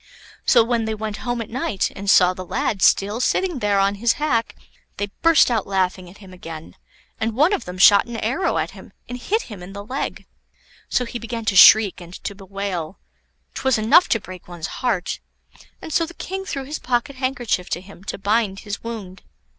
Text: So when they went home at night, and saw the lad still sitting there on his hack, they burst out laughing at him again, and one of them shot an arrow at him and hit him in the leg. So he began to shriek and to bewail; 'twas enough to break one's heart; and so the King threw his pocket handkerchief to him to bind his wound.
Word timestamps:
So 0.47 0.63
when 0.63 0.85
they 0.85 0.95
went 0.95 1.17
home 1.17 1.43
at 1.43 1.49
night, 1.51 1.91
and 1.95 2.09
saw 2.09 2.33
the 2.33 2.43
lad 2.43 2.81
still 2.81 3.19
sitting 3.21 3.59
there 3.59 3.77
on 3.79 3.93
his 4.01 4.13
hack, 4.13 4.55
they 4.97 5.11
burst 5.21 5.51
out 5.51 5.67
laughing 5.67 6.09
at 6.09 6.17
him 6.17 6.33
again, 6.33 6.75
and 7.19 7.35
one 7.35 7.53
of 7.53 7.65
them 7.65 7.77
shot 7.77 8.07
an 8.07 8.17
arrow 8.17 8.57
at 8.57 8.71
him 8.71 8.93
and 9.07 9.19
hit 9.19 9.43
him 9.43 9.61
in 9.61 9.73
the 9.73 9.85
leg. 9.85 10.25
So 10.89 11.05
he 11.05 11.19
began 11.19 11.45
to 11.45 11.55
shriek 11.55 12.01
and 12.01 12.15
to 12.23 12.33
bewail; 12.33 12.97
'twas 13.53 13.77
enough 13.77 14.09
to 14.09 14.19
break 14.19 14.47
one's 14.47 14.81
heart; 14.81 15.19
and 15.83 15.93
so 15.93 16.07
the 16.07 16.15
King 16.15 16.45
threw 16.45 16.63
his 16.63 16.79
pocket 16.79 17.17
handkerchief 17.17 17.69
to 17.69 17.79
him 17.79 18.03
to 18.05 18.17
bind 18.17 18.61
his 18.61 18.83
wound. 18.83 19.21